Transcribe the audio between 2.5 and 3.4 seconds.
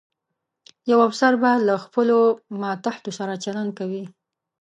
ماتحتو سره